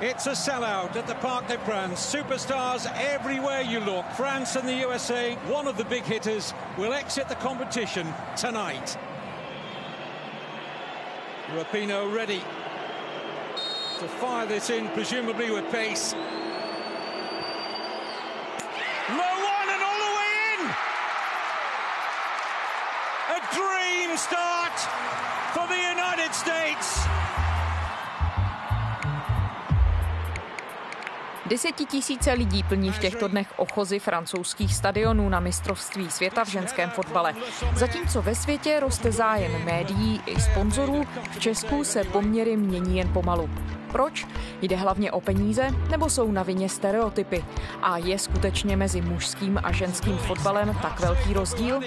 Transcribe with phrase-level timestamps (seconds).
[0.00, 2.00] It's a sellout at the Parc des Princes.
[2.00, 4.04] Superstars everywhere you look.
[4.16, 8.98] France and the USA, one of the big hitters, will exit the competition tonight.
[11.54, 12.42] Rapino ready
[14.00, 16.12] to fire this in, presumably with pace.
[19.10, 20.60] Low one and all the way in!
[23.30, 24.76] A dream start
[25.54, 27.13] for the United States.
[31.46, 37.34] Desetitisíce lidí plní v těchto dnech ochozy francouzských stadionů na mistrovství světa v ženském fotbale.
[37.76, 43.50] Zatímco ve světě roste zájem médií i sponzorů, v Česku se poměry mění jen pomalu.
[43.94, 44.26] Proč?
[44.62, 47.44] Jde hlavně o peníze nebo jsou na vině stereotypy?
[47.82, 51.80] A je skutečně mezi mužským a ženským fotbalem tak velký rozdíl?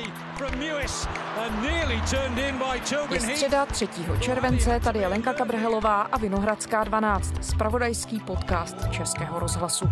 [3.12, 3.88] Je středa 3.
[4.20, 9.86] července, tady je Lenka Kabrhelová a Vinohradská 12, spravodajský podcast Českého rozhlasu.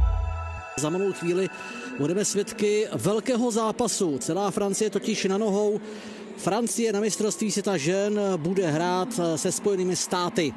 [0.77, 1.49] Za malou chvíli
[1.99, 4.17] budeme svědky velkého zápasu.
[4.17, 5.79] Celá Francie totiž na nohou.
[6.37, 10.53] Francie na mistrovství světa žen bude hrát se Spojenými státy.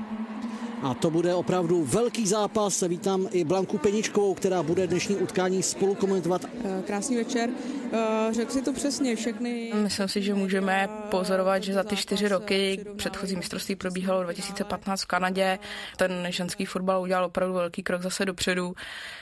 [0.83, 2.85] A to bude opravdu velký zápas.
[2.89, 6.45] Vítám i Blanku Peničkovou, která bude dnešní utkání spolu komentovat.
[6.87, 7.51] Krásný večer.
[7.93, 9.73] Eh, řekl si to přesně všechny.
[9.75, 15.07] Myslím si, že můžeme pozorovat, že za ty čtyři roky předchozí mistrovství probíhalo 2015 v
[15.07, 15.59] Kanadě.
[15.97, 18.75] Ten ženský fotbal udělal opravdu velký krok zase dopředu.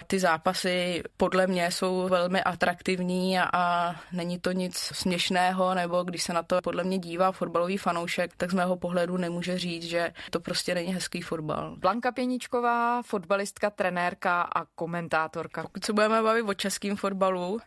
[0.06, 6.32] Ty zápasy podle mě jsou velmi atraktivní a není to nic směšného, nebo když se
[6.32, 10.40] na to podle mě dívá fotbalový fanoušek, tak z mého pohledu nemůže říct, že to
[10.40, 11.76] prostě není hezký fotbal.
[11.76, 15.62] Blanka Pěničková, fotbalistka, trenérka a komentátorka.
[15.62, 17.58] Pokud se budeme bavit o českém fotbalu,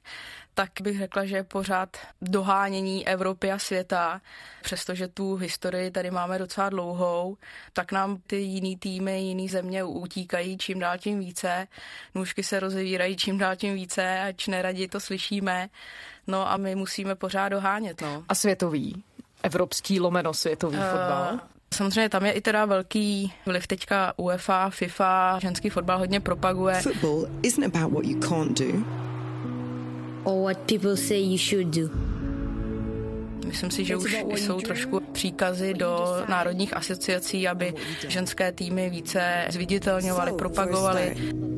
[0.60, 4.22] tak bych řekla, že je pořád dohánění Evropy a světa.
[4.62, 7.38] Přestože tu historii tady máme docela dlouhou,
[7.74, 11.68] tak nám ty jiný týmy, jiný země utíkají čím dál tím více.
[12.16, 15.70] Nůžky se rozevírají čím dál tím více, ač neradi to slyšíme.
[16.28, 18.02] No a my musíme pořád dohánět.
[18.02, 18.24] No.
[18.30, 19.04] A světový?
[19.44, 21.40] Evropský lomeno světový uh, fotbal?
[21.74, 26.82] Samozřejmě tam je i teda velký vliv teďka UEFA, FIFA, ženský fotbal hodně propaguje.
[26.82, 29.10] Football isn't about what you can't do
[30.24, 31.90] or what people say you should do.
[33.46, 37.74] Myslím si, že už jsou trošku příkazy do národních asociací, aby
[38.08, 41.16] ženské týmy více zviditelňovaly, propagovaly.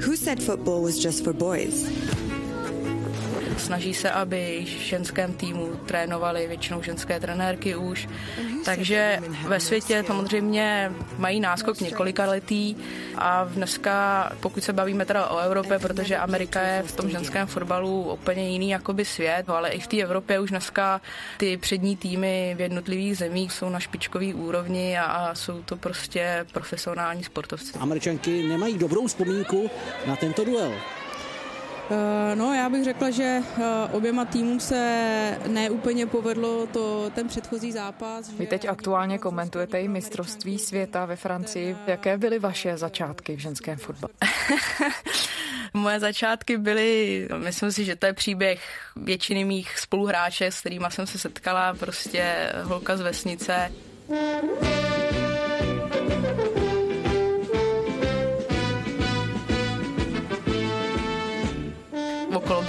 [0.07, 1.85] Who said football was just for boys?
[3.57, 8.09] Snaží se, aby ženském týmu trénovali většinou ženské trenérky už.
[8.65, 12.75] Takže ve světě samozřejmě mají náskok několika letý
[13.17, 18.11] a dneska, pokud se bavíme teda o Evropě, protože Amerika je v tom ženském fotbalu
[18.13, 21.01] úplně jiný jakoby svět, ale i v té Evropě už dneska
[21.37, 26.45] ty přední týmy v jednotlivých zemích jsou na špičkový úrovni a, a jsou to prostě
[26.53, 27.73] profesionální sportovci.
[27.79, 29.69] Američanky nemají dobrou vzpomínku
[30.07, 30.73] na tento duel.
[31.91, 37.71] Eh, no, já bych řekla, že eh, oběma týmům se neúplně povedlo to, ten předchozí
[37.71, 38.29] zápas.
[38.29, 41.77] Vy teď aktuálně komentujete i mistrovství světa ve Francii.
[41.87, 44.13] Jaké byly vaše začátky v ženském fotbalu?
[45.73, 48.61] Moje začátky byly, myslím si, že to je příběh
[48.95, 53.71] většiny mých spoluhráček, s kterými jsem se setkala, prostě holka z vesnice.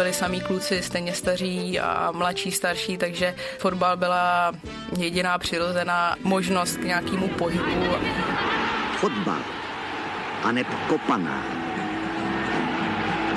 [0.03, 4.53] Byli samý kluci, stejně staří a mladší, starší, takže fotbal byla
[4.99, 7.87] jediná přirozená možnost k nějakému pohybu.
[8.97, 9.39] Fotbal
[10.43, 10.53] a
[10.89, 11.45] kopaná.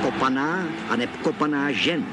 [0.01, 2.05] Kopaná a kopaná žen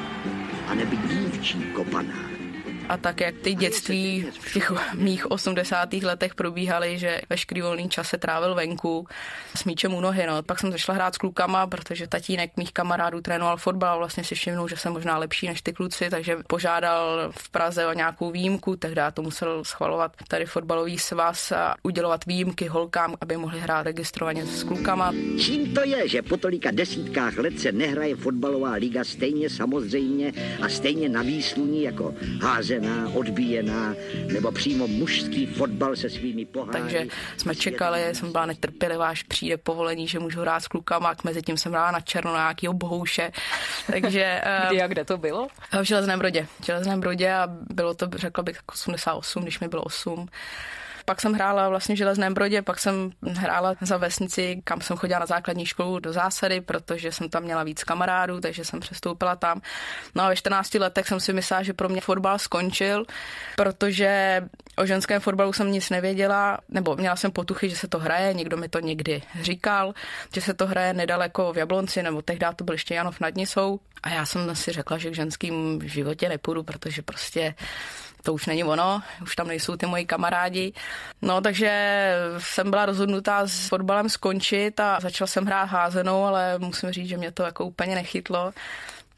[0.69, 0.75] a
[1.09, 2.42] dívčí kopaná
[2.89, 5.93] a tak, jak ty dětství v těch mých 80.
[5.93, 9.07] letech probíhaly, že veškerý volný čas se trávil venku
[9.57, 10.27] s míčem u nohy.
[10.27, 10.43] No.
[10.43, 14.35] Pak jsem zašla hrát s klukama, protože tatínek mých kamarádů trénoval fotbal a vlastně si
[14.35, 18.77] všimnul, že jsem možná lepší než ty kluci, takže požádal v Praze o nějakou výjimku,
[18.77, 24.47] tehdy to musel schvalovat tady fotbalový svaz a udělovat výjimky holkám, aby mohli hrát registrovaně
[24.47, 25.13] s klukama.
[25.41, 30.69] Čím to je, že po tolika desítkách let se nehraje fotbalová liga stejně samozřejmě a
[30.69, 33.95] stejně na výsluní jako házená odbíjená, odbíjená,
[34.33, 36.73] nebo přímo mužský fotbal se svými poháry.
[36.73, 37.07] Takže
[37.37, 41.43] jsme čekali, jsem byla netrpělivá, až přijde povolení, že můžu hrát s klukama, a mezi
[41.43, 43.33] tím jsem hrála na černo na nějakýho bohouše.
[43.87, 45.49] Takže, Kdy a kde to bylo?
[45.83, 46.47] V Železném Brodě.
[46.61, 50.29] V Železném Brodě a bylo to, řekla bych, 88, když mi bylo 8.
[51.05, 55.21] Pak jsem hrála vlastně v Železném Brodě, pak jsem hrála za vesnici, kam jsem chodila
[55.21, 59.61] na základní školu do zásady, protože jsem tam měla víc kamarádů, takže jsem přestoupila tam.
[60.15, 63.05] No a ve 14 letech jsem si myslela, že pro mě fotbal skončil,
[63.57, 64.43] protože
[64.77, 68.57] o ženském fotbalu jsem nic nevěděla, nebo měla jsem potuchy, že se to hraje, někdo
[68.57, 69.95] mi to někdy říkal,
[70.35, 73.81] že se to hraje nedaleko v Jablonci, nebo tehdy to byl ještě Janov nad Nisou.
[74.03, 77.55] A já jsem si řekla, že k ženským životě nepůjdu, protože prostě
[78.23, 80.73] to už není ono, už tam nejsou ty moji kamarádi.
[81.23, 81.71] No takže
[82.39, 87.17] jsem byla rozhodnutá s fotbalem skončit a začala jsem hrát házenou, ale musím říct, že
[87.17, 88.53] mě to jako úplně nechytlo.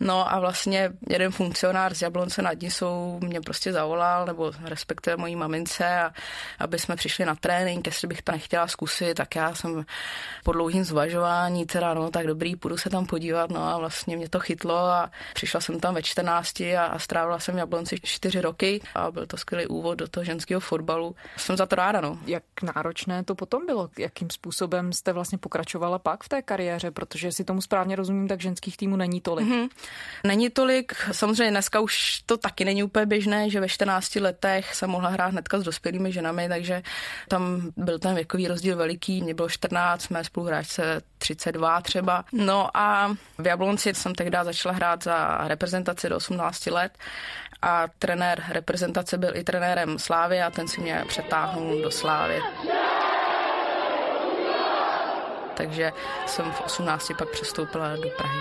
[0.05, 5.37] No a vlastně jeden funkcionář z Jablonce nad Nisou mě prostě zavolal, nebo respektive mojí
[5.37, 6.13] mamince, a
[6.59, 9.85] aby jsme přišli na trénink, jestli bych to nechtěla zkusit, tak já jsem
[10.45, 14.29] po dlouhým zvažování, teda no tak dobrý, půjdu se tam podívat, no a vlastně mě
[14.29, 18.41] to chytlo a přišla jsem tam ve 14 a, a strávila jsem v Jablonci 4
[18.41, 21.17] roky a byl to skvělý úvod do toho ženského fotbalu.
[21.37, 22.19] Jsem za to ráda, no.
[22.27, 23.91] Jak náročné to potom bylo?
[23.99, 26.91] Jakým způsobem jste vlastně pokračovala pak v té kariéře?
[26.91, 29.49] Protože si tomu správně rozumím, tak ženských týmů není tolik.
[29.49, 29.69] Mm-hmm.
[30.25, 34.91] Není tolik, samozřejmě dneska už to taky není úplně běžné, že ve 14 letech jsem
[34.91, 36.83] mohla hrát hnedka s dospělými ženami, takže
[37.29, 42.25] tam byl ten věkový rozdíl veliký, mě bylo 14, mé spoluhráčce 32 třeba.
[42.33, 46.99] No a v Jablonci jsem tehdy začala hrát za reprezentaci do 18 let
[47.63, 52.43] a trenér reprezentace byl i trenérem Slávy a ten si mě přetáhnul do Slávy
[55.57, 55.93] takže
[56.27, 58.41] jsem v 18 pak přestoupila do Prahy.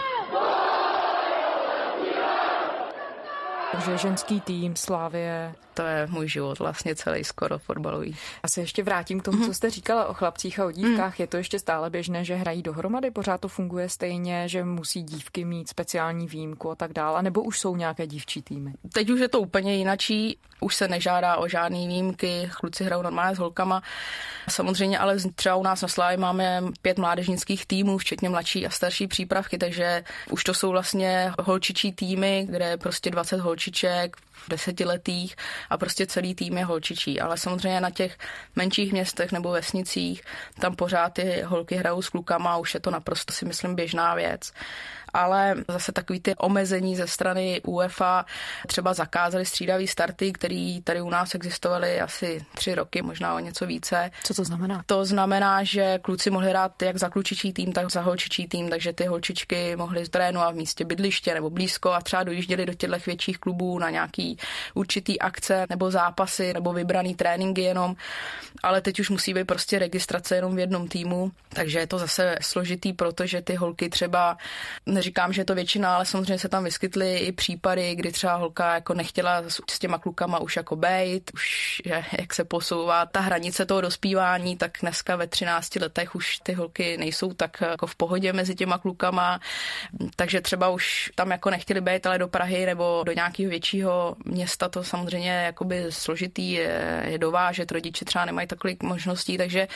[3.74, 5.56] Takže ženský tým Slávie.
[5.74, 8.16] To je můj život vlastně celý skoro fotbalový.
[8.44, 9.46] A se ještě vrátím k tomu, mm-hmm.
[9.46, 11.14] co jste říkala o chlapcích a o dívkách.
[11.14, 11.22] Mm-hmm.
[11.22, 13.12] Je to ještě stále běžné, že hrají dohromady?
[13.12, 17.24] Pořád to funguje stejně, že musí dívky mít speciální výjimku a tak dále?
[17.24, 18.74] Nebo už jsou nějaké dívčí týmy?
[18.94, 20.38] Teď už je to úplně jinačí.
[20.60, 22.50] Už se nežádá o žádné výjimky.
[22.60, 23.84] Kluci hrajou normálně s holkama.
[24.50, 29.08] Samozřejmě, ale třeba u nás na Slávě máme pět mládežnických týmů, včetně mladší a starší
[29.08, 34.18] přípravky, takže už to jsou vlastně holčičí týmy, kde je prostě 20 holčiček,
[34.50, 35.36] desetiletých
[35.70, 37.22] a prostě celý tým je holčičí.
[37.22, 38.18] Ale samozřejmě na těch
[38.56, 40.22] menších městech nebo vesnicích
[40.60, 44.16] tam pořád ty holky hrajou s klukama a už je to naprosto si myslím běžná
[44.16, 44.52] věc
[45.14, 48.26] ale zase takový ty omezení ze strany UEFA
[48.68, 53.66] třeba zakázali střídavý starty, který tady u nás existovaly asi tři roky, možná o něco
[53.66, 54.12] více.
[54.24, 54.84] Co to znamená?
[54.86, 58.94] To znamená, že kluci mohli hrát jak za klučičí tým, tak za holčičí tým, takže
[58.94, 63.38] ty holčičky mohly trénovat v místě bydliště nebo blízko a třeba dojížděli do těchto větších
[63.38, 64.33] klubů na nějaký
[64.74, 67.96] určitý akce nebo zápasy nebo vybraný tréninky jenom,
[68.64, 72.36] ale teď už musí být prostě registrace jenom v jednom týmu, takže je to zase
[72.42, 74.38] složitý, protože ty holky třeba
[74.86, 78.74] neříkám, že je to většina, ale samozřejmě se tam vyskytly i případy, kdy třeba holka
[78.74, 83.66] jako nechtěla s těma klukama už jako bejt, už že, jak se posouvá ta hranice
[83.66, 88.34] toho dospívání, tak dneska ve 13 letech už ty holky nejsou tak jako v pohodě
[88.34, 89.40] mezi těma klukama,
[90.16, 94.70] takže třeba už tam jako nechtěli být, ale do Prahy nebo do nějakého většího města
[94.70, 99.68] to samozřejmě jakoby složitý je, je dovážet, rodiče třeba nemají takových možností, takže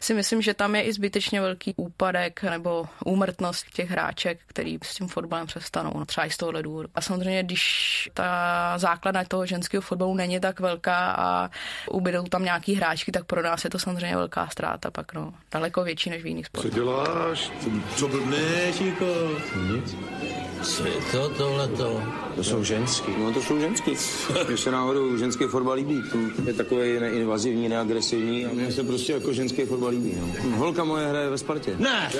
[0.00, 4.94] si myslím, že tam je i zbytečně velký úpadek nebo úmrtnost těch hráček, který s
[4.94, 6.88] tím fotbalem přestanou, no třeba i z tohohle důvodu.
[6.94, 11.50] A samozřejmě, když ta základna toho ženského fotbalu není tak velká a
[11.90, 15.34] ubydou tam nějaký hráčky, tak pro nás je to samozřejmě velká ztráta pak, no.
[15.52, 16.72] Daleko větší než v jiných sportech.
[16.72, 17.50] Co děláš?
[17.96, 18.80] Co blbneš?
[19.72, 19.96] Nic.
[20.62, 22.02] Co je to tohleto?
[22.34, 23.12] To jsou ženský.
[23.18, 23.83] No to jsou ženský.
[24.48, 26.02] Mně se náhodou ženský fotbal líbí.
[26.44, 30.18] Je takový neinvazivní, neagresivní a mně se prostě jako ženský fotbal líbí.
[30.20, 30.56] No.
[30.56, 31.76] Holka moje hraje ve Spartě.
[31.78, 32.10] Ne!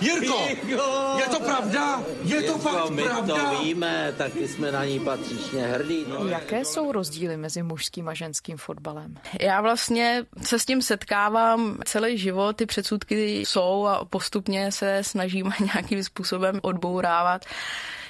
[0.00, 0.38] Jirko!
[1.18, 2.02] Je to pravda?
[2.22, 3.34] Je to fakt my pravda?
[3.34, 6.04] to víme, taky jsme na ní patřičně hrdí.
[6.08, 6.28] No.
[6.28, 9.14] Jaké jsou rozdíly mezi mužským a ženským fotbalem?
[9.40, 15.52] Já vlastně se s tím setkávám celý život, ty předsudky jsou a postupně se snažím
[15.74, 17.44] nějakým způsobem odbourávat.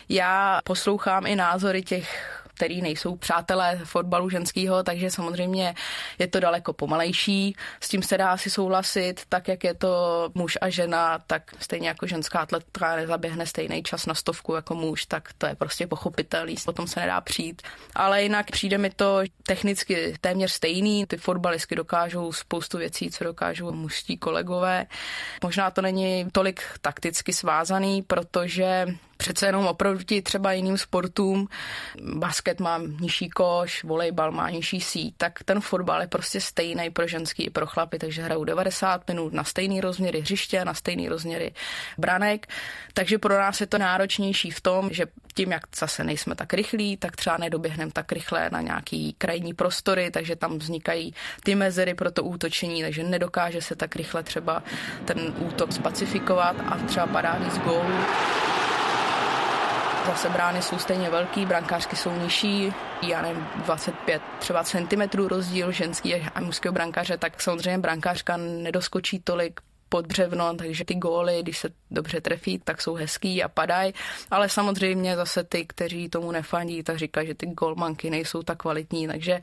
[0.09, 5.75] Já poslouchám i názory těch který nejsou přátelé fotbalu ženského, takže samozřejmě
[6.19, 7.57] je to daleko pomalejší.
[7.81, 9.91] S tím se dá si souhlasit, tak jak je to
[10.35, 15.07] muž a žena, tak stejně jako ženská atletka nezaběhne stejný čas na stovku jako muž,
[15.07, 17.62] tak to je prostě pochopitelný, potom se nedá přijít.
[17.95, 21.07] Ale jinak přijde mi to technicky téměř stejný.
[21.07, 24.87] Ty fotbalistky dokážou spoustu věcí, co dokážou mužští kolegové.
[25.43, 28.87] Možná to není tolik takticky svázaný, protože
[29.19, 31.49] přece jenom oproti třeba jiným sportům,
[32.03, 37.07] basket má nižší koš, volejbal má nižší síť, tak ten fotbal je prostě stejný pro
[37.07, 41.53] ženský i pro chlapy, takže hrajou 90 minut na stejný rozměry hřiště, na stejný rozměry
[41.99, 42.47] branek,
[42.95, 46.97] takže pro nás je to náročnější v tom, že tím, jak zase nejsme tak rychlí,
[46.97, 52.11] tak třeba nedoběhneme tak rychle na nějaký krajní prostory, takže tam vznikají ty mezery pro
[52.11, 54.63] to útočení, takže nedokáže se tak rychle třeba
[55.05, 57.99] ten útok spacifikovat a třeba padá víc gólů.
[60.09, 62.73] Zase brány jsou stejně velký, brankářky jsou nižší,
[63.03, 69.61] já nevím, 25 třeba centimetrů rozdíl ženský a mužského brankáře, tak samozřejmě brankářka nedoskočí tolik
[69.88, 73.95] pod břevno, takže ty góly, když se dobře trefí, tak jsou hezký a padají,
[74.31, 79.09] ale samozřejmě zase ty, kteří tomu nefandí, tak říkají, že ty golmanky nejsou tak kvalitní,
[79.09, 79.41] takže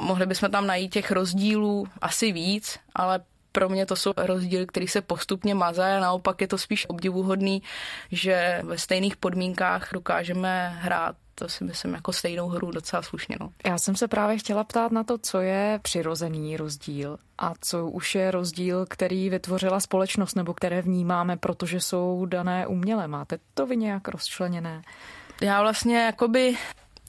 [0.00, 3.20] mohli bychom tam najít těch rozdílů asi víc, ale
[3.54, 7.62] pro mě to jsou rozdíly, které se postupně mazají a naopak je to spíš obdivuhodný,
[8.12, 13.36] že ve stejných podmínkách dokážeme hrát to si myslím jako stejnou hru docela slušně.
[13.40, 13.50] No.
[13.66, 18.14] Já jsem se právě chtěla ptát na to, co je přirozený rozdíl a co už
[18.14, 23.08] je rozdíl, který vytvořila společnost nebo které vnímáme, protože jsou dané uměle.
[23.08, 24.82] Máte to vy nějak rozčleněné?
[25.40, 26.56] Já vlastně jakoby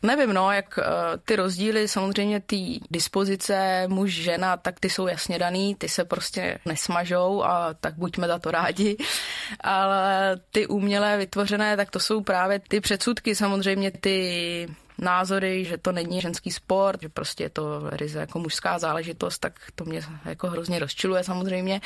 [0.05, 0.83] Nevím, no, jak uh,
[1.25, 6.59] ty rozdíly, samozřejmě ty dispozice muž, žena, tak ty jsou jasně daný, ty se prostě
[6.65, 8.97] nesmažou a tak buďme za to rádi.
[9.61, 15.91] Ale ty umělé vytvořené, tak to jsou právě ty předsudky, samozřejmě ty názory, že to
[15.91, 20.47] není ženský sport, že prostě je to ryze jako mužská záležitost, tak to mě jako
[20.47, 21.81] hrozně rozčiluje samozřejmě.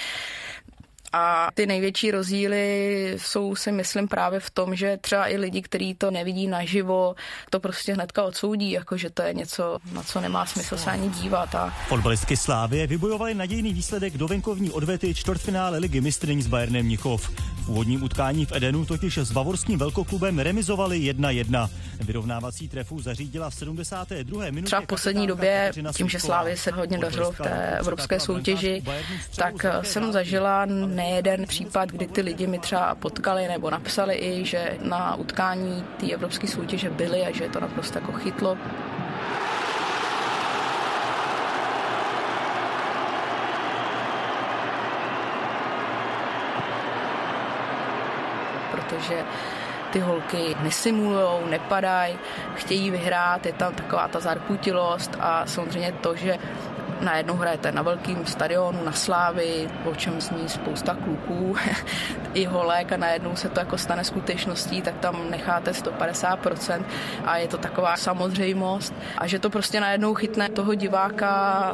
[1.13, 5.96] A ty největší rozdíly jsou si myslím právě v tom, že třeba i lidi, kteří
[5.96, 7.16] to nevidí naživo,
[7.50, 11.10] to prostě hnedka odsoudí, jako že to je něco, na co nemá smysl se ani
[11.10, 11.56] dívat.
[11.56, 11.74] A...
[11.88, 17.32] Fotbalistky Slávě vybojovali nadějný výsledek do venkovní odvety čtvrtfinále ligy mistrní s Bayernem Mnichov.
[17.70, 21.70] V úvodním utkání v Edenu totiž s bavorským velkoklubem remizovali 1-1.
[22.00, 24.44] Vyrovnávací trefu zařídila v 72.
[24.46, 24.66] minutě.
[24.66, 28.84] Třeba v poslední době, tím, že Slávě se hodně dařilo v té evropské soutěži,
[29.36, 34.78] tak jsem zažila nejeden případ, kdy ty lidi mi třeba potkali nebo napsali i, že
[34.82, 38.58] na utkání té evropské soutěže byli a že je to naprosto jako chytlo.
[49.10, 49.24] Protože
[49.94, 52.18] ty holky nesimulujou, nepadají,
[52.56, 56.38] chtějí vyhrát, je tam taková ta zarputilost a samozřejmě to, že
[57.01, 61.56] najednou hrajete na velkém stadionu, na Slávy, o čem zní spousta kluků,
[62.34, 66.84] i holek a najednou se to jako stane skutečností, tak tam necháte 150%
[67.25, 71.29] a je to taková samozřejmost a že to prostě najednou chytne toho diváka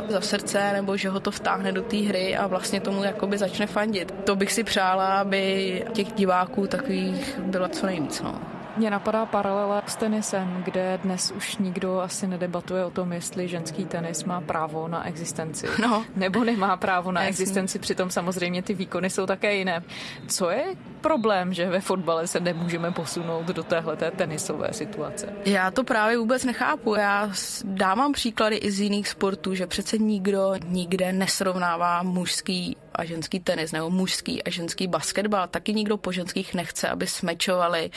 [0.10, 3.68] za srdce nebo že ho to vtáhne do té hry a vlastně tomu jakoby začne
[3.68, 4.14] fandit.
[4.24, 8.22] To bych si přála, aby těch diváků takových bylo co nejvíc.
[8.22, 8.55] No.
[8.78, 13.86] Mně napadá paralela s tenisem, kde dnes už nikdo asi nedebatuje o tom, jestli ženský
[13.86, 15.68] tenis má právo na existenci.
[15.82, 16.06] No.
[16.16, 19.84] Nebo nemá právo na existenci, přitom samozřejmě ty výkony jsou také jiné.
[20.28, 20.64] Co je
[21.02, 25.34] problém, že ve fotbale se nemůžeme posunout do téhle tenisové situace?
[25.46, 26.96] Já to právě vůbec nechápu.
[26.96, 27.30] Já
[27.64, 33.72] dávám příklady i z jiných sportů, že přece nikdo nikde nesrovnává mužský a ženský tenis
[33.72, 35.48] nebo mužský a ženský basketbal.
[35.48, 37.92] Taky nikdo po ženských nechce, aby smečovali,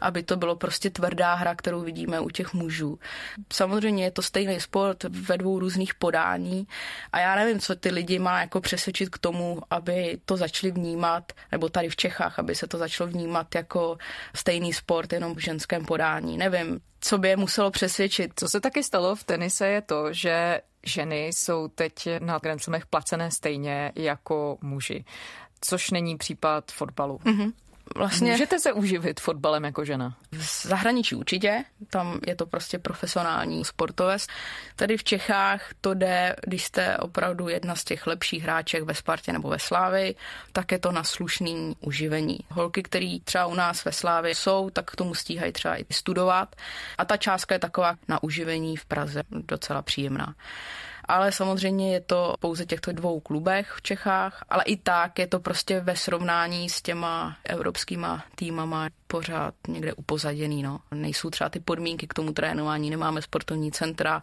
[0.00, 2.98] aby to bylo prostě tvrdá hra, kterou vidíme u těch mužů.
[3.52, 6.66] Samozřejmě je to stejný sport ve dvou různých podání
[7.12, 11.32] a já nevím, co ty lidi má jako přesvědčit k tomu, aby to začali vnímat,
[11.52, 13.98] nebo tady v Čechách, aby se to začalo vnímat jako
[14.36, 16.38] stejný sport jenom v ženském podání.
[16.38, 18.32] Nevím, co by je muselo přesvědčit.
[18.36, 23.30] Co se taky stalo v tenise je to, že ženy jsou teď na Grand placené
[23.30, 25.04] stejně jako muži,
[25.60, 27.16] což není případ fotbalu.
[27.16, 27.52] Mm-hmm.
[27.96, 28.30] Vlastně...
[28.30, 30.16] Můžete se uživit fotbalem jako žena?
[30.32, 34.26] V zahraničí určitě, tam je to prostě profesionální sportovec.
[34.76, 39.32] Tady v Čechách to jde, když jste opravdu jedna z těch lepších hráček ve Spartě
[39.32, 40.14] nebo ve Slávi,
[40.52, 42.38] tak je to na slušný uživení.
[42.50, 46.56] Holky, které třeba u nás ve Slávi jsou, tak k tomu stíhají třeba i studovat
[46.98, 50.34] a ta částka je taková na uživení v Praze docela příjemná
[51.08, 55.40] ale samozřejmě je to pouze těchto dvou klubech v Čechách, ale i tak je to
[55.40, 60.62] prostě ve srovnání s těma evropskýma týmama pořád někde upozaděný.
[60.62, 60.80] No.
[60.94, 64.22] Nejsou třeba ty podmínky k tomu trénování, nemáme sportovní centra,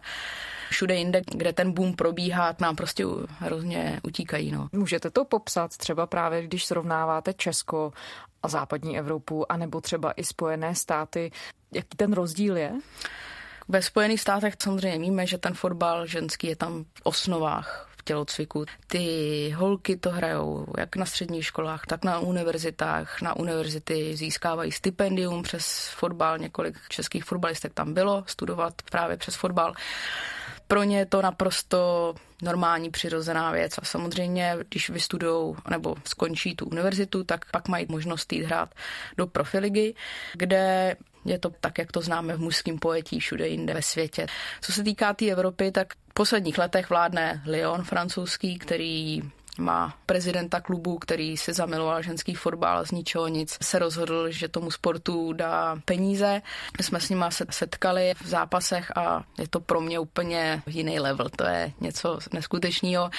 [0.70, 3.04] všude jinde, kde ten boom probíhá, nám prostě
[3.38, 4.52] hrozně utíkají.
[4.52, 4.68] No.
[4.72, 7.92] Můžete to popsat třeba právě, když srovnáváte Česko
[8.42, 11.30] a západní Evropu, anebo třeba i Spojené státy,
[11.72, 12.72] jaký ten rozdíl je?
[13.68, 18.64] Ve Spojených státech samozřejmě víme, že ten fotbal ženský je tam v osnovách v tělocviku.
[18.86, 23.22] Ty holky to hrajou jak na středních školách, tak na univerzitách.
[23.22, 26.38] Na univerzity získávají stipendium přes fotbal.
[26.38, 29.74] Několik českých fotbalistek tam bylo studovat právě přes fotbal
[30.72, 33.78] pro ně je to naprosto normální přirozená věc.
[33.78, 38.74] A samozřejmě, když vystudují nebo skončí tu univerzitu, tak pak mají možnost jít hrát
[39.16, 39.94] do profiligy,
[40.32, 44.26] kde je to tak, jak to známe v mužském pojetí všude jinde ve světě.
[44.60, 49.22] Co se týká té Evropy, tak v posledních letech vládne Lyon francouzský, který
[49.58, 54.70] má prezidenta klubu, který si zamiloval ženský fotbal z ničeho nic, se rozhodl, že tomu
[54.70, 56.42] sportu dá peníze.
[56.78, 61.00] My jsme s nima se setkali v zápasech a je to pro mě úplně jiný
[61.00, 61.28] level.
[61.36, 63.10] To je něco neskutečného.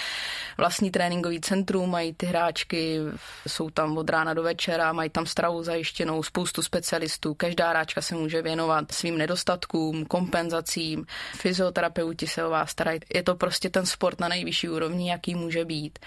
[0.57, 2.99] Vlastní tréninkový centrum, mají ty hráčky,
[3.47, 7.33] jsou tam od rána do večera, mají tam stravu zajištěnou, spoustu specialistů.
[7.33, 12.99] Každá hráčka se může věnovat svým nedostatkům, kompenzacím, fyzioterapeuti se o vás starají.
[13.13, 15.99] Je to prostě ten sport na nejvyšší úrovni, jaký může být.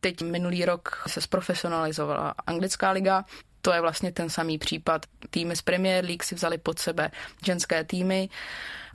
[0.00, 3.24] Teď minulý rok se zprofesionalizovala anglická liga,
[3.60, 5.06] to je vlastně ten samý případ.
[5.30, 7.10] Týmy z Premier League si vzali pod sebe
[7.44, 8.28] ženské týmy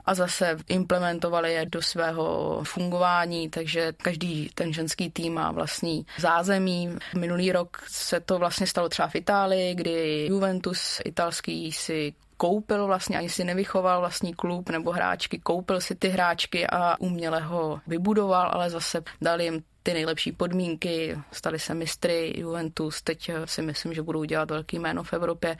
[0.04, 6.96] a zase implementovali je do svého fungování, takže každý ten ženský tým má vlastní zázemí.
[7.18, 13.18] Minulý rok se to vlastně stalo třeba v Itálii, kdy Juventus italský si koupil vlastně,
[13.18, 18.50] ani si nevychoval vlastní klub nebo hráčky, koupil si ty hráčky a uměle ho vybudoval,
[18.52, 24.02] ale zase dal jim ty nejlepší podmínky, stali se mistry Juventus, teď si myslím, že
[24.02, 25.56] budou dělat velký jméno v Evropě.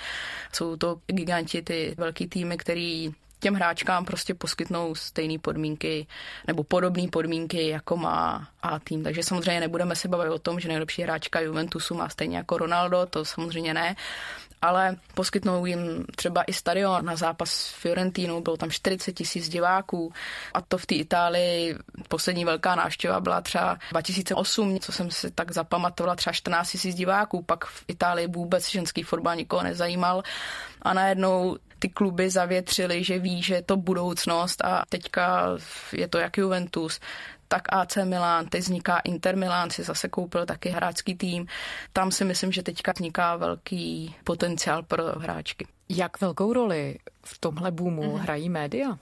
[0.52, 6.06] Jsou to giganti, ty velký týmy, který těm hráčkám prostě poskytnou stejné podmínky
[6.46, 9.02] nebo podobné podmínky, jako má A tým.
[9.02, 13.06] Takže samozřejmě nebudeme se bavit o tom, že nejlepší hráčka Juventusu má stejně jako Ronaldo,
[13.11, 13.96] to samozřejmě ne,
[14.62, 20.12] ale poskytnou jim třeba i stadion na zápas s Fiorentínou, bylo tam 40 tisíc diváků
[20.54, 21.76] a to v té Itálii
[22.08, 27.42] poslední velká návštěva byla třeba 2008, co jsem si tak zapamatovala, třeba 14 tisíc diváků,
[27.42, 30.22] pak v Itálii vůbec ženský fotbal nikoho nezajímal
[30.82, 35.56] a najednou ty kluby zavětřili, že ví, že je to budoucnost a teďka
[35.92, 37.00] je to jak Juventus,
[37.48, 41.46] tak AC Milan, teď vzniká Inter Milan, si zase koupil taky hráčský tým.
[41.92, 45.66] Tam si myslím, že teďka vzniká velký potenciál pro hráčky.
[45.88, 48.18] Jak velkou roli v tomhle boomu mm.
[48.18, 48.98] hrají média?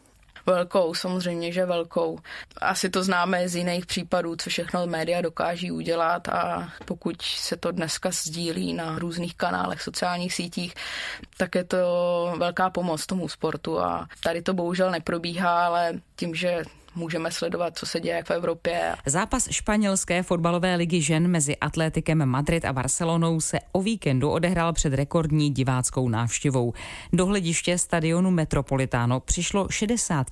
[0.51, 2.19] Velkou, samozřejmě, že velkou.
[2.61, 7.73] Asi to známe z jiných případů, co všechno média dokáží udělat a pokud se to
[7.73, 10.75] dneska sdílí na různých kanálech, sociálních sítích,
[11.37, 11.79] tak je to
[12.39, 16.63] velká pomoc tomu sportu a tady to bohužel neprobíhá, ale tím, že
[16.95, 18.95] můžeme sledovat, co se děje v Evropě.
[19.07, 24.95] Zápas španělské fotbalové ligy žen mezi Atlétikem Madrid a Barcelonou se o víkendu odehrál před
[24.95, 26.73] rekordní diváckou návštěvou.
[27.13, 30.27] Do hlediště stadionu Metropolitano přišlo 60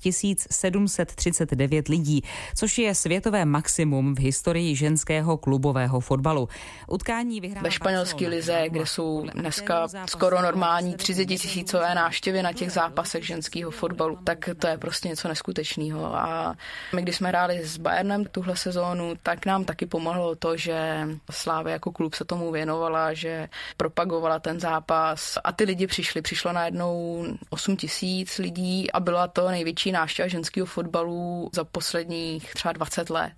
[0.51, 2.21] 739 lidí,
[2.55, 6.49] což je světové maximum v historii ženského klubového fotbalu.
[6.87, 12.71] Utkání vyhrála Ve španělské lize, kde jsou dneska skoro normální 30 tisícové návštěvy na těch
[12.71, 16.48] zápasech ženského fotbalu, tak to je prostě něco neskutečného a
[16.95, 21.71] my, když jsme hráli s Bayernem tuhle sezónu, tak nám taky pomohlo to, že Slávy
[21.71, 26.21] jako klub se tomu věnovala, že propagovala ten zápas a ty lidi přišli.
[26.21, 32.71] Přišlo najednou 8 tisíc lidí a byla to největší návštěva ženského fotbalu za posledních třeba
[32.71, 33.31] 20 let.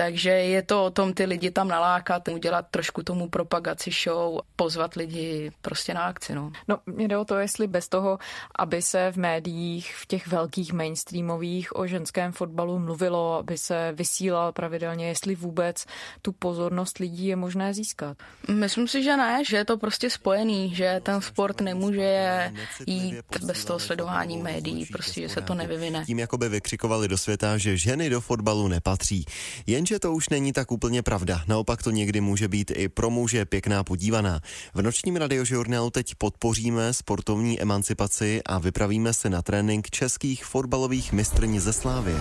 [0.00, 4.94] Takže je to o tom ty lidi tam nalákat, udělat trošku tomu propagaci show, pozvat
[4.94, 6.34] lidi prostě na akci.
[6.34, 6.52] No.
[6.68, 8.18] no, mě jde o to, jestli bez toho,
[8.58, 14.52] aby se v médiích, v těch velkých mainstreamových o ženském fotbalu mluvilo, aby se vysílal
[14.52, 15.84] pravidelně, jestli vůbec
[16.22, 18.16] tu pozornost lidí je možné získat.
[18.48, 22.52] Myslím si, že ne, že je to prostě spojený, že ten sport nemůže
[22.86, 26.04] jít bez toho sledování médií, prostě, že se to nevyvine.
[26.06, 29.24] Tím jakoby vykřikovali do světa, že ženy do fotbalu nepatří.
[29.66, 31.42] Jenže Jenže to už není tak úplně pravda.
[31.46, 34.40] Naopak to někdy může být i pro muže pěkná podívaná.
[34.74, 41.60] V nočním radiožurnálu teď podpoříme sportovní emancipaci a vypravíme se na trénink českých fotbalových mistrní
[41.60, 42.14] ze Slávy.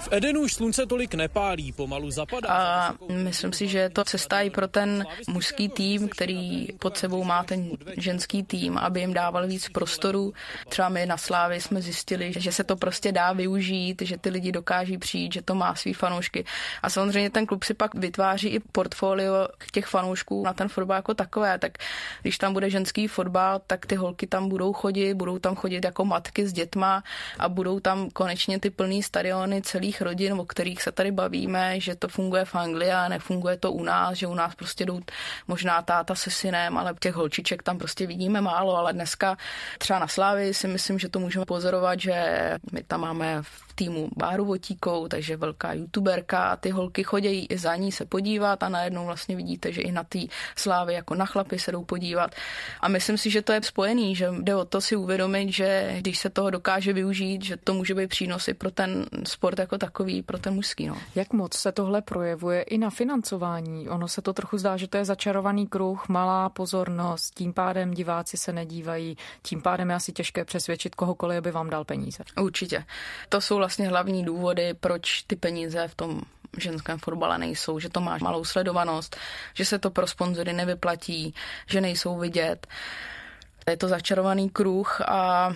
[0.00, 2.48] V Edenu už slunce tolik nepálí, pomalu zapadá.
[2.48, 7.24] A myslím si, že je to cesta i pro ten mužský tým, který pod sebou
[7.24, 10.32] má ten ženský tým, aby jim dával víc prostoru.
[10.68, 14.52] Třeba my na Slávě jsme zjistili, že se to prostě dá využít, že ty lidi
[14.52, 16.44] dokáží přijít, že to má svý fanoušky.
[16.82, 21.14] A samozřejmě ten klub si pak vytváří i portfolio těch fanoušků na ten fotbal jako
[21.14, 21.58] takové.
[21.58, 21.72] Tak
[22.22, 26.04] když tam bude ženský fotbal, tak ty holky tam budou chodit, budou tam chodit jako
[26.04, 27.02] matky s dětma
[27.38, 31.94] a budou tam konečně ty plný stadiony celých rodin, o kterých se tady bavíme, že
[31.94, 35.00] to funguje v Anglii a nefunguje to u nás, že u nás prostě jdou
[35.48, 39.36] možná táta se synem, ale těch holčiček tam prostě vidíme málo, ale dneska
[39.78, 42.14] třeba na Slávy si myslím, že to můžeme pozorovat, že
[42.72, 47.46] my tam máme v v týmu Báru Votíkou, takže velká youtuberka a ty holky chodí
[47.46, 50.18] i za ní se podívat a najednou vlastně vidíte, že i na té
[50.56, 52.30] slávy jako na chlapy se jdou podívat.
[52.80, 56.18] A myslím si, že to je spojený, že jde o to si uvědomit, že když
[56.18, 60.38] se toho dokáže využít, že to může být přínosy pro ten sport jako takový, pro
[60.38, 60.86] ten mužský.
[60.86, 60.96] No.
[61.14, 63.88] Jak moc se tohle projevuje i na financování?
[63.88, 68.36] Ono se to trochu zdá, že to je začarovaný kruh, malá pozornost, tím pádem diváci
[68.36, 72.24] se nedívají, tím pádem je asi těžké přesvědčit kohokoliv, aby vám dal peníze.
[72.40, 72.84] Určitě.
[73.28, 76.20] To jsou vlastně hlavní důvody, proč ty peníze v tom
[76.58, 79.16] ženském fotbale nejsou, že to má malou sledovanost,
[79.54, 81.34] že se to pro sponzory nevyplatí,
[81.66, 82.66] že nejsou vidět.
[83.70, 85.52] Je to začarovaný kruh a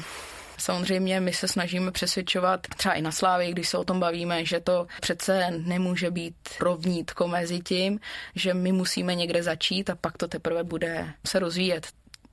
[0.59, 4.61] Samozřejmě my se snažíme přesvědčovat třeba i na Slávě, když se o tom bavíme, že
[4.61, 8.01] to přece nemůže být rovnítko mezi tím,
[8.35, 11.87] že my musíme někde začít a pak to teprve bude se rozvíjet.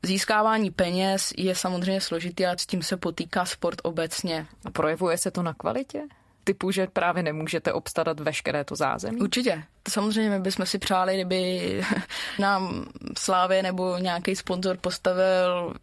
[0.06, 4.48] Získávání peněz je samozřejmě složitý a s tím se potýká sport obecně.
[4.66, 6.02] A projevuje se to na kvalitě?
[6.44, 9.22] typu, že právě nemůžete obstarat veškeré to zázemí?
[9.22, 9.63] Určitě.
[9.89, 11.82] Samozřejmě my bychom si přáli, kdyby
[12.39, 12.86] nám
[13.18, 15.74] Slávě nebo nějaký sponzor postavil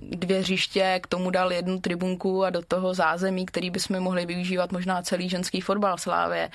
[0.00, 4.72] dvě hřiště, k tomu dal jednu tribunku a do toho zázemí, který bychom mohli využívat
[4.72, 6.50] možná celý ženský fotbal Slávě.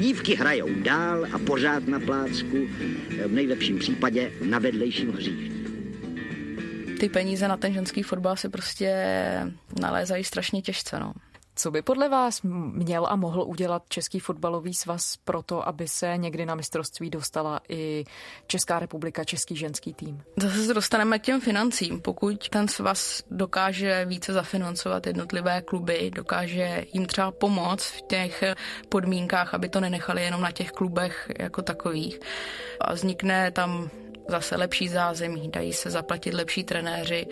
[0.00, 2.56] Dívky hrajou dál a pořád na plácku,
[3.26, 5.57] v nejlepším případě na vedlejším hřišti.
[7.00, 8.92] Ty peníze na ten ženský fotbal se prostě
[9.80, 10.98] nalézají strašně těžce.
[10.98, 11.12] No.
[11.54, 16.16] Co by podle vás měl a mohl udělat Český fotbalový svaz pro to, aby se
[16.16, 18.04] někdy na mistrovství dostala i
[18.46, 20.22] Česká republika, Český ženský tým?
[20.42, 22.00] Zase se dostaneme k těm financím.
[22.00, 28.44] Pokud ten svaz dokáže více zafinancovat jednotlivé kluby, dokáže jim třeba pomoct v těch
[28.88, 32.20] podmínkách, aby to nenechali jenom na těch klubech jako takových.
[32.80, 33.90] A vznikne tam
[34.28, 37.26] zase lepší zázemí, dají se zaplatit lepší trenéři,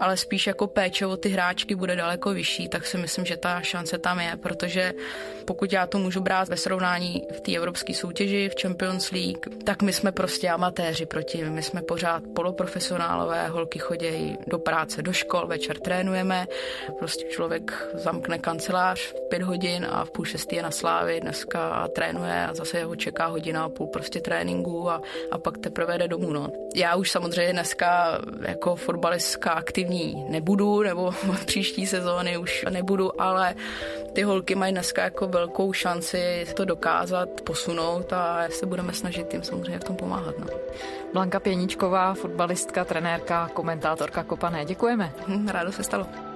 [0.00, 3.60] ale spíš jako péče o ty hráčky bude daleko vyšší, tak si myslím, že ta
[3.60, 4.94] šance tam je, protože
[5.44, 9.82] pokud já to můžu brát ve srovnání v té evropské soutěži, v Champions League, tak
[9.82, 15.46] my jsme prostě amatéři proti, my jsme pořád poloprofesionálové, holky chodí do práce, do škol,
[15.46, 16.46] večer trénujeme,
[16.98, 21.68] prostě člověk zamkne kancelář v pět hodin a v půl šestý je na slávě dneska
[21.68, 25.98] a trénuje a zase ho čeká hodina a půl prostě tréninku a, a pak teprve
[25.98, 26.32] jde domů.
[26.32, 26.39] No.
[26.40, 26.52] No.
[26.74, 31.12] Já už samozřejmě dneska jako fotbalistka aktivní nebudu, nebo
[31.46, 33.54] příští sezóny už nebudu, ale
[34.12, 39.42] ty holky mají dneska jako velkou šanci to dokázat, posunout a se budeme snažit jim
[39.42, 40.38] samozřejmě v tom pomáhat.
[40.38, 40.46] No.
[41.12, 44.64] Blanka Pěničková, fotbalistka, trenérka, komentátorka Kopané.
[44.64, 45.12] Děkujeme.
[45.46, 46.29] Rádo se stalo.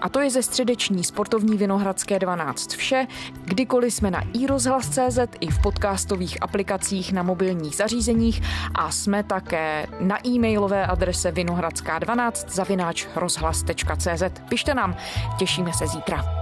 [0.00, 3.06] A to je ze středeční sportovní Vinohradské 12 vše.
[3.44, 8.42] Kdykoliv jsme na iRozhlas.cz i v podcastových aplikacích na mobilních zařízeních
[8.74, 14.22] a jsme také na e-mailové adrese vinohradská12 zavináč rozhlas.cz.
[14.48, 14.96] Pište nám,
[15.38, 16.39] těšíme se zítra.